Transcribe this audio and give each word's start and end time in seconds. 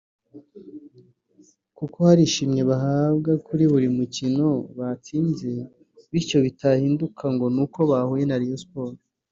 kuko 1.77 1.97
hari 2.07 2.21
ishimwe 2.29 2.61
bahabwa 2.69 3.31
kuri 3.45 3.63
buri 3.71 3.87
mukino 3.99 4.47
batsinze 4.77 5.49
bityo 6.11 6.37
ko 6.39 6.43
bitahinduka 6.45 7.23
ngo 7.33 7.45
ni 7.55 7.59
uko 7.65 7.79
bahuye 7.91 8.25
na 8.27 8.37
Rayon 8.41 8.61
Sports 8.63 9.03